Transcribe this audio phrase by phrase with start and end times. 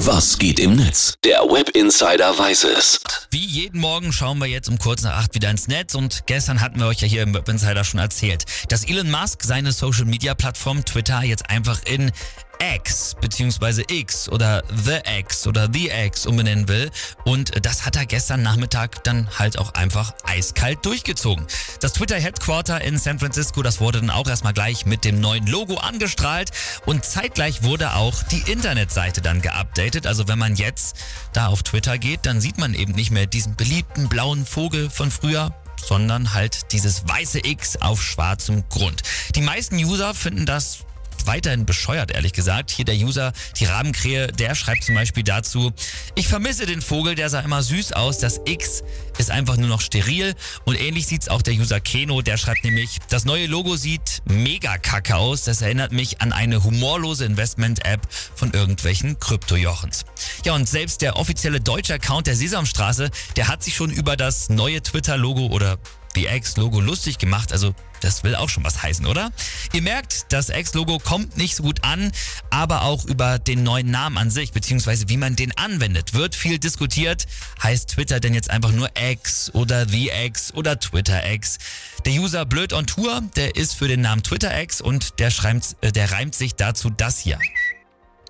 [0.00, 1.14] Was geht im Netz?
[1.24, 3.00] Der Web Insider weiß es.
[3.30, 6.60] Wie jeden Morgen schauen wir jetzt um kurz nach acht wieder ins Netz und gestern
[6.60, 10.04] hatten wir euch ja hier im Web Insider schon erzählt, dass Elon Musk seine Social
[10.04, 12.12] Media Plattform Twitter jetzt einfach in
[12.58, 16.90] X beziehungsweise X oder The X oder The X umbenennen will.
[17.24, 21.46] Und das hat er gestern Nachmittag dann halt auch einfach eiskalt durchgezogen.
[21.80, 25.46] Das Twitter Headquarter in San Francisco, das wurde dann auch erstmal gleich mit dem neuen
[25.46, 26.50] Logo angestrahlt
[26.86, 30.06] und zeitgleich wurde auch die Internetseite dann geupdatet.
[30.06, 30.96] Also wenn man jetzt
[31.32, 35.10] da auf Twitter geht, dann sieht man eben nicht mehr diesen beliebten blauen Vogel von
[35.10, 39.02] früher, sondern halt dieses weiße X auf schwarzem Grund.
[39.34, 40.78] Die meisten User finden das
[41.26, 42.70] weiterhin bescheuert, ehrlich gesagt.
[42.70, 45.72] Hier der User, die Rabenkrähe, der schreibt zum Beispiel dazu,
[46.14, 48.18] ich vermisse den Vogel, der sah immer süß aus.
[48.18, 48.82] Das X
[49.18, 50.34] ist einfach nur noch steril.
[50.64, 54.78] Und ähnlich sieht's auch der User Keno, der schreibt nämlich, das neue Logo sieht mega
[54.78, 55.44] kacke aus.
[55.44, 58.00] Das erinnert mich an eine humorlose Investment-App
[58.34, 60.04] von irgendwelchen Kryptojochens.
[60.44, 64.48] Ja, und selbst der offizielle deutsche Account der Sesamstraße, der hat sich schon über das
[64.48, 65.78] neue Twitter-Logo oder
[66.16, 67.52] die X-Logo lustig gemacht.
[67.52, 69.30] Also das will auch schon was heißen, oder?
[69.72, 72.12] Ihr merkt, das X-Logo kommt nicht so gut an,
[72.50, 76.58] aber auch über den neuen Namen an sich, beziehungsweise wie man den anwendet, wird viel
[76.58, 77.26] diskutiert.
[77.62, 81.58] Heißt Twitter denn jetzt einfach nur X oder The X oder Twitter X?
[82.04, 85.76] Der User Blöd on Tour, der ist für den Namen Twitter X und der, schreibt,
[85.80, 87.38] äh, der reimt sich dazu das hier.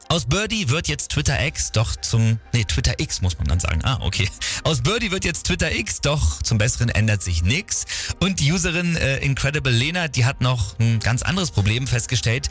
[0.08, 3.80] Aus Birdie wird jetzt Twitter X doch zum, nee, Twitter X muss man dann sagen.
[3.84, 4.28] Ah, okay.
[4.62, 7.86] Aus Birdie wird jetzt Twitter X, doch zum Besseren ändert sich nix.
[8.20, 12.48] Und die Userin äh, Incredible Lena, die hat noch ein ganz anderes Problem festgestellt.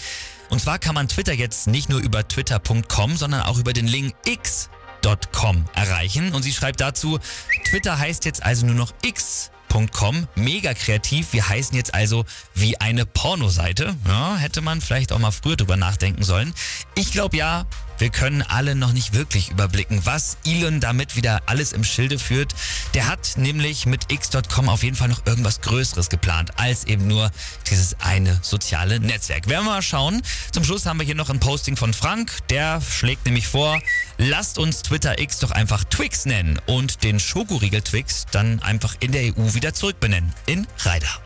[0.50, 4.14] Und zwar kann man Twitter jetzt nicht nur über twitter.com, sondern auch über den Link
[4.26, 6.34] x.com erreichen.
[6.34, 7.20] Und sie schreibt dazu,
[7.64, 10.28] Twitter heißt jetzt also nur noch X Pornos.com.
[10.36, 11.34] Mega kreativ.
[11.34, 13.96] Wir heißen jetzt also wie eine Pornoseite.
[14.08, 16.54] Ja, hätte man vielleicht auch mal früher drüber nachdenken sollen.
[16.96, 17.66] Ich glaube ja,
[17.98, 22.54] wir können alle noch nicht wirklich überblicken, was Elon damit wieder alles im Schilde führt.
[22.94, 27.32] Der hat nämlich mit x.com auf jeden Fall noch irgendwas Größeres geplant, als eben nur
[27.70, 29.48] dieses eine soziale Netzwerk.
[29.48, 30.22] Werden wir mal schauen.
[30.52, 32.32] Zum Schluss haben wir hier noch ein Posting von Frank.
[32.50, 33.80] Der schlägt nämlich vor,
[34.18, 39.12] lasst uns Twitter X doch einfach Twix nennen und den Schokoriegel Twix dann einfach in
[39.12, 41.20] der EU wieder zurückbenennen in Reider.